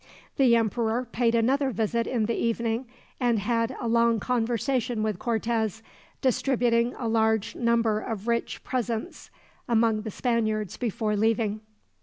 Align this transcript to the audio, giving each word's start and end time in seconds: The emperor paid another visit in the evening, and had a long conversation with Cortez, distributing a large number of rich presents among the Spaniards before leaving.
The 0.37 0.55
emperor 0.55 1.05
paid 1.11 1.35
another 1.35 1.69
visit 1.69 2.07
in 2.07 2.25
the 2.25 2.33
evening, 2.35 2.87
and 3.19 3.37
had 3.37 3.77
a 3.79 3.87
long 3.87 4.19
conversation 4.19 5.03
with 5.03 5.19
Cortez, 5.19 5.83
distributing 6.23 6.95
a 6.97 7.07
large 7.07 7.55
number 7.55 7.99
of 7.99 8.27
rich 8.27 8.63
presents 8.63 9.29
among 9.69 10.01
the 10.01 10.09
Spaniards 10.09 10.75
before 10.75 11.15
leaving. 11.15 11.61